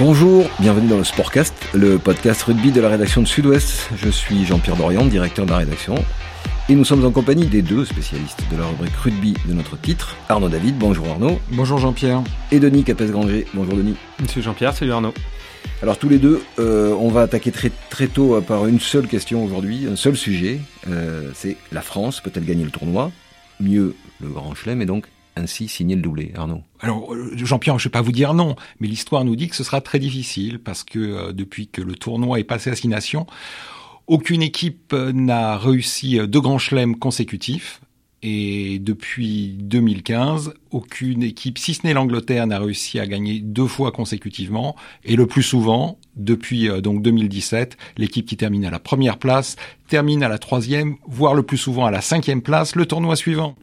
[0.00, 3.90] Bonjour, bienvenue dans le Sportcast, le podcast rugby de la rédaction de Sud-Ouest.
[3.96, 5.94] Je suis Jean-Pierre Dorian, directeur de la rédaction.
[6.70, 10.16] Et nous sommes en compagnie des deux spécialistes de la rubrique rugby de notre titre,
[10.30, 11.38] Arnaud David, bonjour Arnaud.
[11.52, 12.22] Bonjour Jean-Pierre.
[12.50, 13.94] Et Denis Capes-Granger, bonjour Denis.
[14.22, 15.12] Monsieur Jean-Pierre, salut Arnaud.
[15.82, 19.44] Alors tous les deux, euh, on va attaquer très, très tôt par une seule question
[19.44, 23.12] aujourd'hui, un seul sujet, euh, c'est la France peut-elle gagner le tournoi?
[23.60, 25.04] Mieux le Grand Chelem et donc
[25.40, 28.56] ainsi signer le doublé, Arnaud Alors, euh, Jean-Pierre, je ne vais pas vous dire non,
[28.78, 31.94] mais l'histoire nous dit que ce sera très difficile parce que euh, depuis que le
[31.94, 33.26] tournoi est passé à six nations,
[34.06, 37.80] aucune équipe euh, n'a réussi deux grands chelems consécutifs.
[38.22, 43.92] Et depuis 2015, aucune équipe, si ce n'est l'Angleterre, n'a réussi à gagner deux fois
[43.92, 44.76] consécutivement.
[45.04, 49.56] Et le plus souvent, depuis donc 2017, l'équipe qui termine à la première place
[49.88, 53.56] termine à la troisième, voire le plus souvent à la cinquième place le tournoi suivant.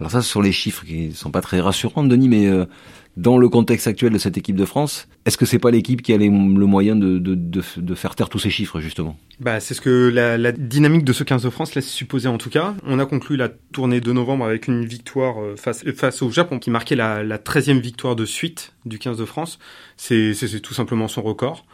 [0.00, 2.66] Alors ça, ce sont les chiffres qui sont pas très rassurants, Denis, mais euh,
[3.16, 6.12] dans le contexte actuel de cette équipe de France, est-ce que c'est pas l'équipe qui
[6.12, 9.18] a le moyen de, de, de, de, faire taire tous ces chiffres, justement?
[9.40, 12.36] Bah, C'est ce que la, la, dynamique de ce 15 de France laisse supposer en
[12.36, 12.74] tout cas.
[12.84, 16.58] On a conclu la tournée de novembre avec une victoire euh, face, face au Japon
[16.58, 19.58] qui marquait la, la 13e victoire de suite du 15 de France.
[19.96, 21.64] C'est tout simplement son record.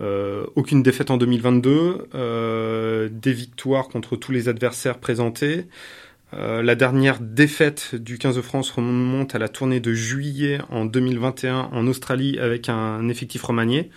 [0.00, 5.66] Euh, aucune défaite en 2022, euh, des victoires contre tous les adversaires présentés.
[6.34, 10.86] Euh, la dernière défaite du 15 de France remonte à la tournée de juillet en
[10.86, 13.90] 2021 en Australie avec un effectif remanié.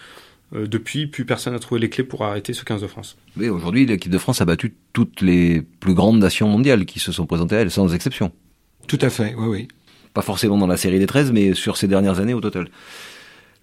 [0.53, 3.17] Euh, depuis, plus personne n'a trouvé les clés pour arrêter ce 15 de France.
[3.38, 7.11] Oui, aujourd'hui, l'équipe de France a battu toutes les plus grandes nations mondiales qui se
[7.11, 8.31] sont présentées à elle, sans exception.
[8.88, 9.67] Tout à fait, oui, oui.
[10.13, 12.69] Pas forcément dans la série des 13, mais sur ces dernières années au total.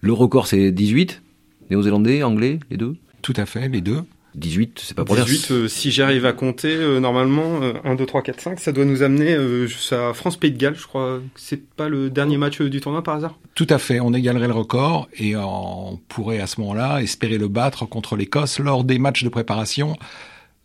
[0.01, 1.21] Le record, c'est 18
[1.69, 2.95] Néo-Zélandais, Anglais, les deux?
[3.21, 4.03] Tout à fait, les deux.
[4.35, 8.21] 18, c'est pas pour 18, euh, si j'arrive à compter, euh, normalement, 1, 2, 3,
[8.21, 11.21] 4, 5, ça doit nous amener euh, à France-Pays de Galles, je crois.
[11.35, 13.39] C'est pas le dernier match du tournoi par hasard?
[13.55, 17.47] Tout à fait, on égalerait le record et on pourrait à ce moment-là espérer le
[17.47, 19.95] battre contre l'Écosse lors des matchs de préparation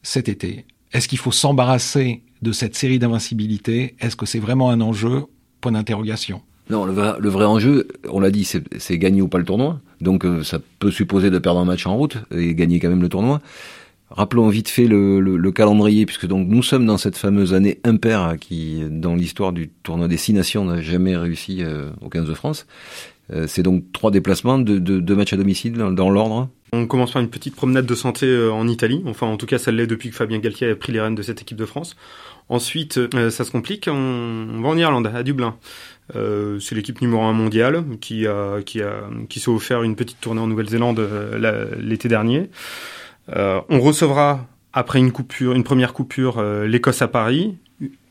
[0.03, 0.65] cet été.
[0.93, 3.97] Est-ce qu'il faut s'embarrasser de cette série d'invincibilité?
[4.01, 5.25] Est-ce que c'est vraiment un enjeu?
[5.61, 6.41] Point d'interrogation.
[6.71, 9.81] Non, le vrai, enjeu, on l'a dit, c'est gagner ou pas le tournoi.
[10.01, 13.03] Donc euh, ça peut supposer de perdre un match en route et gagner quand même
[13.03, 13.41] le tournoi.
[14.11, 17.79] Rappelons vite fait le, le, le, calendrier, puisque donc nous sommes dans cette fameuse année
[17.85, 22.27] impaire qui, dans l'histoire du tournoi des six nations, n'a jamais réussi euh, au 15
[22.27, 22.67] de France.
[23.33, 26.49] Euh, c'est donc trois déplacements, deux, deux, matchs à domicile dans l'ordre.
[26.73, 29.03] On commence par une petite promenade de santé en Italie.
[29.07, 31.23] Enfin, en tout cas, ça l'est depuis que Fabien Galtier a pris les rênes de
[31.23, 31.97] cette équipe de France.
[32.49, 32.99] Ensuite,
[33.31, 33.89] ça se complique.
[33.91, 35.57] On, va en Irlande, à Dublin.
[36.17, 41.75] Euh, c'est l'équipe numéro un mondiale qui s'est offert une petite tournée en Nouvelle-Zélande euh,
[41.81, 42.51] l'été dernier.
[43.37, 45.13] Euh, on recevra après une
[45.65, 47.57] première coupure, euh, l'Écosse à Paris,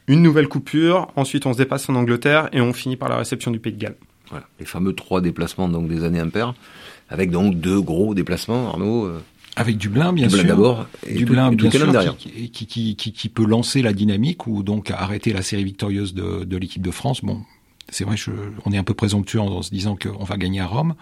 [0.07, 1.07] une nouvelle coupure.
[1.15, 3.79] Ensuite, on se dépasse en Angleterre et on finit par la réception du Pays de
[3.79, 3.95] Galles.
[4.29, 6.53] Voilà, les fameux trois déplacements donc des années impaires,
[7.09, 9.11] avec donc deux gros déplacements, Arnaud.
[9.55, 10.49] Avec Dublin, bien Dublin sûr.
[10.49, 14.91] d'abord, et Dublin, bien sûr, qui, qui, qui, qui, peut lancer la dynamique ou donc
[14.91, 17.21] arrêter la série victorieuse de, de l'équipe de France.
[17.23, 17.41] Bon,
[17.89, 18.31] c'est vrai, je,
[18.65, 20.95] on est un peu présomptueux en, se disant qu'on va gagner à Rome.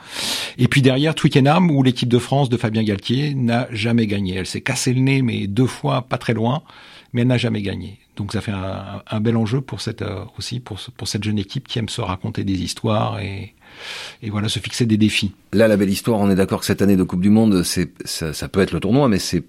[0.57, 4.35] Et puis derrière, Twickenham, où l'équipe de France de Fabien Galtier n'a jamais gagné.
[4.35, 6.61] Elle s'est cassé le nez, mais deux fois, pas très loin,
[7.13, 7.99] mais elle n'a jamais gagné.
[8.15, 11.67] Donc ça fait un, bel enjeu pour cette euh, aussi pour, pour cette jeune équipe
[11.67, 13.53] qui aime se raconter des histoires et,
[14.21, 15.33] et voilà se fixer des défis.
[15.53, 17.91] Là, la belle histoire, on est d'accord que cette année de Coupe du Monde, c'est
[18.05, 19.43] ça, peut être le tournoi, mais c'est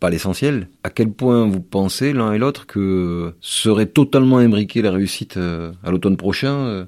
[0.00, 0.68] pas l'essentiel.
[0.84, 5.72] À quel point vous pensez l'un et l'autre que serait totalement imbriqué la réussite euh,
[5.82, 6.84] à l'automne prochain, euh,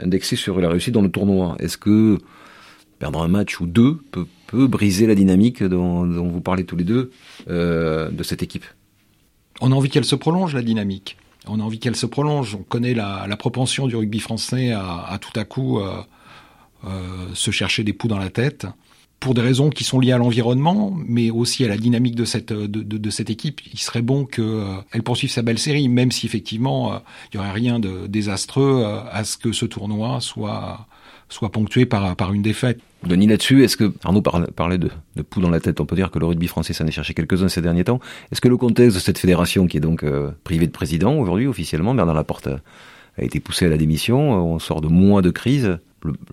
[0.00, 1.56] indexé sur la réussite dans le tournoi?
[1.60, 2.18] Est-ce que
[2.98, 4.26] perdre un match ou deux peut,
[4.66, 7.10] briser la dynamique dont, vous parlez tous les deux
[7.46, 8.64] de cette équipe?
[9.60, 11.16] On a envie qu'elle se prolonge, la dynamique.
[11.46, 12.54] On a envie qu'elle se prolonge.
[12.54, 16.02] On connaît la, la, propension du rugby français à, tout à coup euh,
[16.84, 18.66] euh, se chercher des poux dans la tête
[19.20, 22.52] pour des raisons qui sont liées à l'environnement, mais aussi à la dynamique de cette
[22.52, 23.60] de, de, de cette équipe.
[23.72, 26.98] Il serait bon qu'elle euh, poursuive sa belle série, même si effectivement euh,
[27.32, 30.86] il y aurait rien de désastreux euh, à ce que ce tournoi soit
[31.28, 32.80] soit ponctué par par une défaite.
[33.06, 36.10] Denis là-dessus, est-ce que Arnaud parlait de, de poux dans la tête On peut dire
[36.10, 38.00] que le rugby français s'en est cherché quelques-uns ces derniers temps.
[38.32, 41.46] Est-ce que le contexte de cette fédération, qui est donc euh, privée de président aujourd'hui
[41.46, 45.78] officiellement, Bernard Laporte a été poussé à la démission, on sort de mois de crise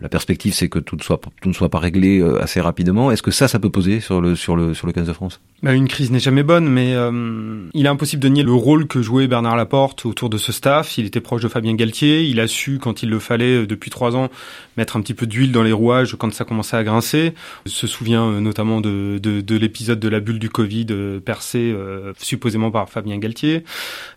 [0.02, 3.12] la perspective, c'est que tout ne, soit, tout ne soit pas réglé euh, assez rapidement.
[3.12, 5.42] Est-ce que ça, ça peut poser sur le, sur le, sur le 15 de France?
[5.64, 8.88] Bah, Une crise n'est jamais bonne, mais euh, il est impossible de nier le rôle
[8.88, 10.98] que jouait Bernard Laporte autour de ce staff.
[10.98, 12.24] Il était proche de Fabien Galtier.
[12.24, 14.30] Il a su, quand il le fallait, euh, depuis trois ans,
[14.78, 17.34] mettre un petit peu d'huile dans les rouages quand ça commençait à grincer.
[17.66, 20.86] Il se souvient notamment de, de, de l'épisode de la bulle du Covid
[21.26, 23.64] percée euh, supposément par Fabien Galtier.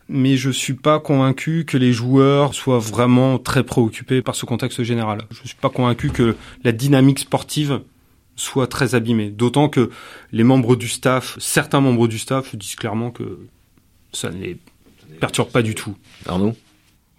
[0.08, 4.82] Mais je suis pas convaincu que les joueurs soient vraiment très préoccupés par ce contexte
[4.82, 7.80] général je suis pas convaincu que la dynamique sportive
[8.36, 9.30] soit très abîmé.
[9.30, 9.90] D'autant que
[10.32, 13.38] les membres du staff, certains membres du staff disent clairement que
[14.12, 14.56] ça ne les
[15.20, 15.96] perturbe pas du tout.
[16.26, 16.54] Arnaud?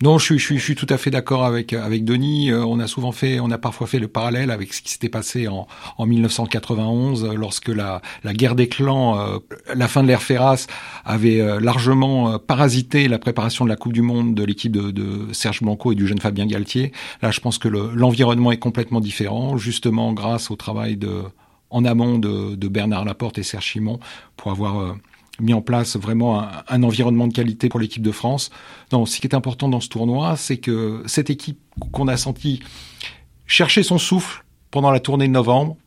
[0.02, 2.52] Non, je suis, je suis, je suis tout à fait d'accord avec avec Denis.
[2.52, 5.10] Euh, on a souvent fait, on a parfois fait le parallèle avec ce qui s'était
[5.10, 5.68] passé en,
[5.98, 9.40] en 1991, euh, lorsque la, la guerre des clans, euh,
[9.76, 10.68] la fin de l'ère Ferras,
[11.04, 15.62] avait largement parasité la préparation de la Coupe du Monde de l'équipe de, de, Serge
[15.62, 16.94] Blanco et du jeune Fabien Galtier.
[17.22, 21.24] Là, je pense que l'environnement est complètement différent, justement grâce au travail de
[21.72, 24.00] en amont de, de Bernard Laporte et Serge Chimon
[24.38, 24.96] pour avoir
[25.40, 28.50] mis en place vraiment un, environnement de qualité pour l'équipe de France.
[28.92, 31.60] Non, ce qui est important dans ce tournoi, c'est que cette équipe
[31.92, 32.62] qu'on a senti
[33.46, 35.78] chercher son souffle pendant la tournée de novembre,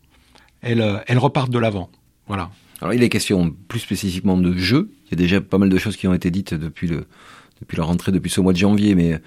[0.61, 1.91] elle, elle repart de l'avant.
[2.27, 2.51] Voilà.
[2.81, 4.91] Alors il est question plus spécifiquement de jeu.
[5.07, 7.07] Il y a déjà pas mal de choses qui ont été dites depuis le
[7.61, 9.21] depuis la rentrée, depuis ce mois de janvier, mais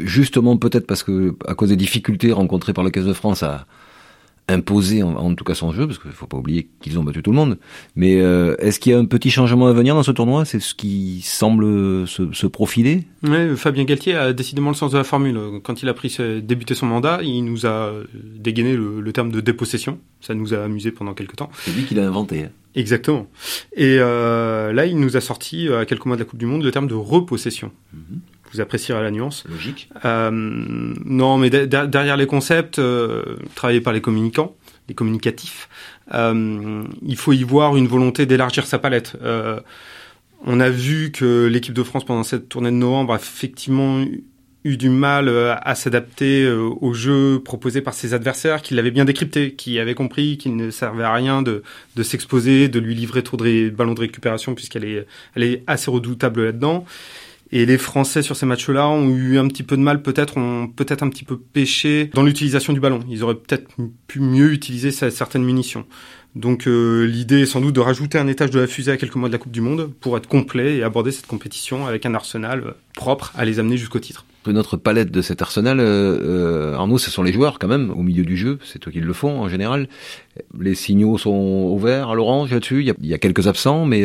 [0.00, 3.66] justement peut-être parce que à cause des difficultés rencontrées par la Caisse de France à,
[4.52, 7.22] imposer en, tout cas son jeu, parce qu'il ne faut pas oublier qu'ils ont battu
[7.22, 7.58] tout le monde.
[7.96, 10.44] Mais euh, est-ce qu'il y a un petit changement à venir dans ce tournoi?
[10.44, 13.04] C'est ce qui semble se, se profiler?
[13.22, 15.38] Oui, Fabien Galtier a décidément le sens de la formule.
[15.62, 19.98] Quand il a pris débuté son mandat, il nous a dégainé le, terme de dépossession.
[20.20, 21.50] Ça nous a amusé pendant quelques temps.
[21.58, 22.44] C'est lui qui l'a inventé.
[22.44, 22.50] Hein.
[22.74, 23.26] Exactement.
[23.76, 26.62] Et euh, là, il nous a sorti, à quelques mois de la Coupe du Monde,
[26.62, 27.72] le terme de repossession.
[27.94, 28.18] Mm-hmm
[28.52, 29.44] vous apprécierez la nuance.
[29.48, 29.88] Logique.
[30.04, 34.56] Euh, non, mais derrière les concepts, euh, travaillés par les communicants,
[34.88, 35.68] les communicatifs,
[36.14, 39.16] euh, il faut y voir une volonté d'élargir sa palette.
[39.22, 39.60] Euh,
[40.44, 44.04] on a vu que l'équipe de France pendant cette tournée de novembre a effectivement
[44.64, 48.90] eu du mal euh, à s'adapter euh, au jeu proposé par ses adversaires, qui l'avaient
[48.90, 51.62] bien décrypté, qui avaient compris qu'il ne servait à rien de,
[51.96, 55.90] de s'exposer, de lui livrer trop de ballons de récupération, puisqu'elle est, elle est assez
[55.90, 56.84] redoutable là-dedans.
[57.52, 60.68] Et les Français sur ces matchs-là ont eu un petit peu de mal, peut-être, ont
[60.68, 63.00] peut-être un petit peu pêché dans l'utilisation du ballon.
[63.08, 63.68] Ils auraient peut-être
[64.06, 65.84] pu mieux utiliser certaines munitions.
[66.36, 69.16] Donc euh, l'idée est sans doute de rajouter un étage de la fusée à quelques
[69.16, 72.14] mois de la Coupe du Monde pour être complet et aborder cette compétition avec un
[72.14, 74.24] arsenal euh, propre à les amener jusqu'au titre.
[74.46, 78.24] Notre palette de cet arsenal, euh, Arnaud, ce sont les joueurs quand même au milieu
[78.24, 78.58] du jeu.
[78.64, 79.88] C'est eux qui le font en général.
[80.58, 82.84] Les signaux sont au vert, à l'orange là-dessus.
[82.84, 84.02] Il, il y, a, quelques absents, mais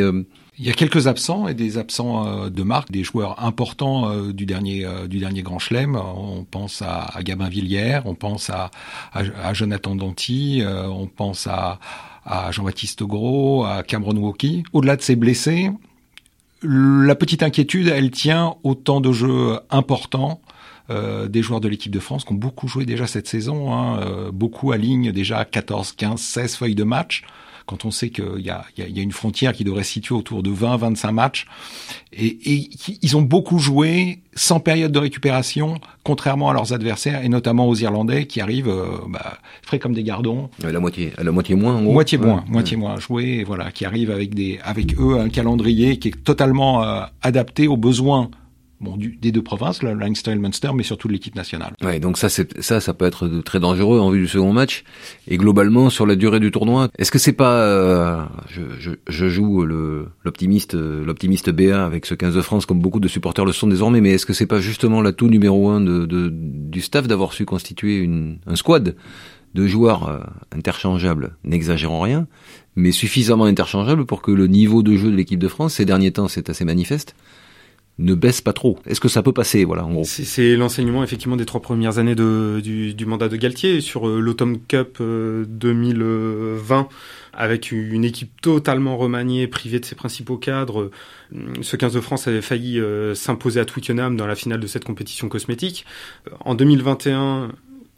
[0.58, 4.32] il y a quelques absents et des absents euh, de marque, des joueurs importants euh,
[4.32, 5.96] du dernier euh, du dernier Grand Chelem.
[5.96, 8.70] On pense à, Gabin Villiers, on pense à,
[9.52, 11.78] Jonathan Danty, on pense à,
[12.50, 14.64] Jean-Baptiste Gros, à Cameron Woki.
[14.72, 15.70] Au-delà de ces blessés,
[16.62, 20.40] la petite inquiétude, elle tient au temps de jeu important
[20.90, 24.30] euh, des joueurs de l'équipe de France qui ont beaucoup joué déjà cette saison, hein,
[24.32, 27.22] beaucoup alignent déjà 14, 15, 16 feuilles de match
[27.66, 30.42] quand on sait qu'il y a, y a, une frontière qui devrait se situer autour
[30.42, 31.46] de 20, 25 matchs,
[32.12, 32.70] et, et
[33.02, 37.74] ils ont beaucoup joué sans période de récupération, contrairement à leurs adversaires, et notamment aux
[37.74, 40.50] Irlandais qui arrivent euh, bah, frais comme des gardons.
[40.62, 41.76] À la moitié, à la moitié moins.
[41.76, 41.92] En gros.
[41.92, 46.08] Moitié moins, moitié moins joué, voilà, qui arrivent avec des, avec eux un calendrier qui
[46.08, 48.30] est totalement euh, adapté aux besoins
[48.80, 51.74] bon, des deux provinces, le Leinster et le Munster, mais surtout de l'équipe nationale.
[51.82, 54.84] Ouais, donc ça, c'est, ça, ça peut être très dangereux en vue du second match.
[55.28, 59.28] Et globalement, sur la durée du tournoi, est-ce que c'est pas, euh, je, je, je,
[59.28, 63.52] joue le, l'optimiste, l'optimiste BA avec ce 15 de France, comme beaucoup de supporters le
[63.52, 67.06] sont désormais, mais est-ce que c'est pas justement l'atout numéro un de, de, du staff
[67.06, 68.96] d'avoir su constituer une, un squad
[69.56, 70.20] de joueurs euh,
[70.54, 72.26] interchangeables, n'exagérons rien,
[72.76, 76.12] mais suffisamment interchangeables pour que le niveau de jeu de l'équipe de France, ces derniers
[76.12, 77.16] temps, c'est assez manifeste,
[77.98, 78.78] ne baisse pas trop.
[78.86, 80.04] Est-ce que ça peut passer, voilà, en gros?
[80.04, 84.20] C'est l'enseignement effectivement des trois premières années de, du, du mandat de Galtier sur euh,
[84.20, 86.82] l'Autumn Cup 2020, euh,
[87.32, 90.90] avec une équipe totalement remaniée, privée de ses principaux cadres.
[91.62, 94.84] Ce 15 de France avait failli euh, s'imposer à Twickenham dans la finale de cette
[94.84, 95.86] compétition cosmétique.
[96.40, 97.52] En 2021,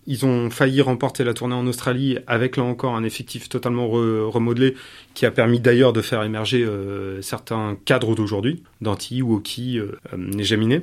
[0.09, 4.75] ils ont failli remporter la tournée en Australie avec là encore un effectif totalement remodelé
[5.13, 10.81] qui a permis d'ailleurs de faire émerger euh, certains cadres d'aujourd'hui, Danti, Woki, euh, Nejaminé.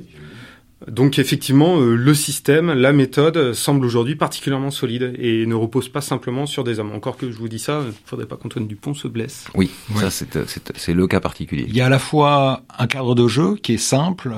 [0.88, 6.02] Donc effectivement, euh, le système, la méthode semble aujourd'hui particulièrement solide et ne repose pas
[6.02, 6.92] simplement sur des hommes.
[6.92, 9.46] Encore que je vous dis ça, il ne faudrait pas qu'Antoine Dupont se blesse.
[9.56, 11.64] Oui, ça c'est le cas particulier.
[11.66, 14.32] Il y a à la fois un cadre de jeu qui est simple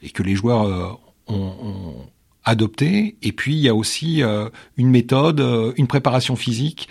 [0.00, 1.94] et que les joueurs ont, ont
[2.44, 3.16] adopté.
[3.22, 6.88] Et puis il y a aussi euh, une méthode, euh, une préparation physique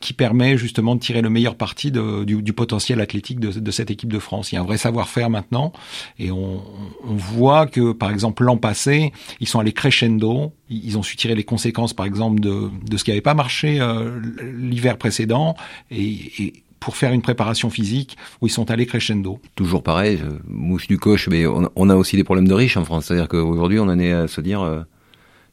[0.00, 3.70] qui permet justement de tirer le meilleur parti de, du, du, potentiel athlétique de, de,
[3.70, 4.52] cette équipe de France.
[4.52, 5.72] Il y a un vrai savoir-faire maintenant,
[6.18, 6.62] et on,
[7.04, 10.52] on, voit que par exemple l'an passé, ils sont allés crescendo.
[10.70, 13.80] Ils ont su tirer les conséquences, par exemple, de, de ce qui n'avait pas marché
[13.80, 15.56] euh, l'hiver précédent,
[15.90, 19.40] et, et pour faire une préparation physique où ils sont allés crescendo.
[19.56, 23.06] Toujours pareil, mouche du coche, mais on, a aussi des problèmes de riches en France.
[23.06, 24.84] C'est-à-dire qu'aujourd'hui, on en est à se dire,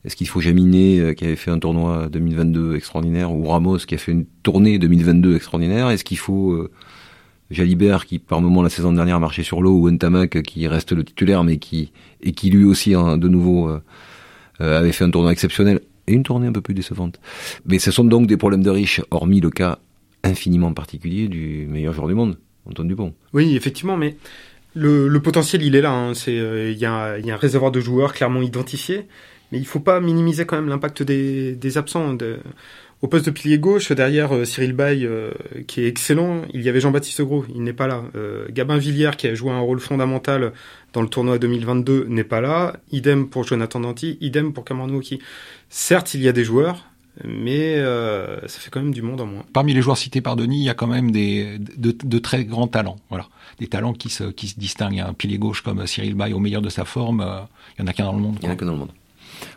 [0.03, 3.97] Est-ce qu'il faut Jaminet qui avait fait un tournoi 2022 extraordinaire ou Ramos qui a
[3.97, 6.67] fait une tournée 2022 extraordinaire Est-ce qu'il faut
[7.49, 11.05] Jalibert qui par moment la saison dernière marchait sur l'eau ou Ntamak qui reste le
[11.05, 13.71] titulaire mais qui et qui lui aussi hein, de nouveau
[14.59, 17.21] avait fait un tournoi exceptionnel et une tournée un peu plus décevante.
[17.65, 19.79] Mais ce sont donc des problèmes de riches, hormis le cas
[20.23, 23.13] infiniment particulier du meilleur joueur du monde, Antoine Dupont.
[23.33, 24.15] Oui, effectivement, mais
[24.73, 25.91] le, potentiel, il est là.
[25.91, 26.13] Hein.
[26.13, 29.07] C'est, euh, il y, a, un réservoir de joueurs clairement identifié,
[29.51, 32.17] mais il faut pas minimiser quand même l'impact des, absents.
[33.01, 35.31] au poste de pilier gauche, derrière euh, Cyril Bay, euh,
[35.67, 38.03] qui est excellent, il y avait Jean-Baptiste Gros, il n'est pas là.
[38.49, 40.53] Gabin Villière, qui a joué un rôle fondamental
[40.93, 42.77] dans le tournoi 2022, n'est pas là.
[42.91, 45.19] Idem pour Jonathan Danti, idem pour Cameron Wauki.
[45.69, 46.90] Certes, il y a des joueurs,
[47.23, 49.43] mais euh, ça fait quand même du monde en moins.
[49.53, 52.67] Parmi les joueurs cités par Denis, il y a quand même des, de, très grands
[52.67, 52.97] talents.
[53.09, 53.27] Voilà,
[53.59, 54.99] des talents qui se, qui se distinguent.
[54.99, 57.41] Un pilier gauche comme Cyril Bay au meilleur de sa forme, euh,
[57.77, 58.37] il y en a qu'un dans le monde.
[58.41, 58.91] Il y en a qu'un dans le monde.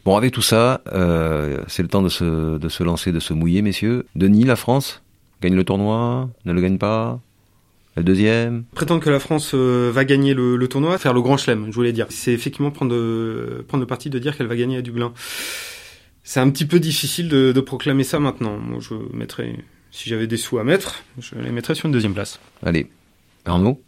[0.05, 3.33] Bon, avec tout ça, euh, c'est le temps de se, de se lancer, de se
[3.35, 4.07] mouiller, messieurs.
[4.17, 5.03] Denis, la France
[5.41, 7.21] gagne le tournoi, ne le gagne pas
[7.97, 11.75] le deuxième Prétendre que la France va gagner le, tournoi, faire le grand chelem, je
[11.75, 12.07] voulais dire.
[12.11, 15.13] C'est effectivement prendre, prendre le parti de dire qu'elle va gagner à Dublin.
[16.25, 18.57] C'est un petit peu difficile de, de, proclamer ça maintenant.
[18.57, 19.57] Moi, je mettrais,
[19.91, 22.41] si j'avais des sous à mettre, je les mettrais sur une deuxième place.
[22.63, 22.89] Allez,
[23.45, 23.81] Arnaud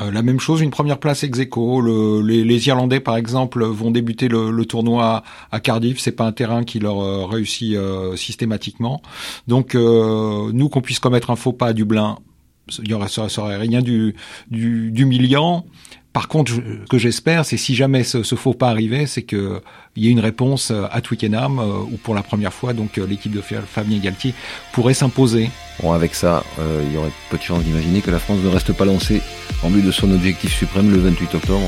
[0.00, 1.80] euh, la même chose, une première place ex aequo.
[1.80, 6.00] Le, les, les, Irlandais, par exemple, vont débuter le, le tournoi à Cardiff.
[6.00, 9.02] C'est pas un terrain qui leur euh, réussit euh, systématiquement.
[9.46, 12.18] Donc, nous, qu'on puisse commettre un faux pas à Dublin,
[12.82, 14.14] il y aurait, ça serait rien du,
[14.50, 15.64] du, d'humiliant.
[16.14, 19.60] Par contre, ce que j'espère, c'est si jamais ce, ce faux pas arrivait, c'est qu'il
[19.96, 23.04] y ait une réponse euh, à Twickenham, euh, où pour la première fois, donc euh,
[23.06, 24.32] l'équipe de Fabien Galtier
[24.72, 25.50] pourrait s'imposer.
[25.82, 28.72] Bon, avec ça, il y aurait peu de chance d'imaginer que la France ne reste
[28.72, 29.20] pas lancée
[29.64, 31.66] en vue de son objectif suprême le 28 octobre,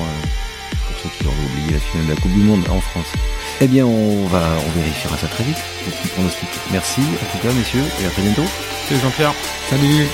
[0.71, 3.13] pour ceux qui auraient oublié la finale de la Coupe du Monde en France.
[3.61, 5.59] Eh bien, on va, on vérifiera ça très vite.
[6.71, 8.47] Merci en tout cas, messieurs, et à très bientôt.
[8.89, 9.35] C'est Jean-Pierre.
[9.69, 10.07] Salut.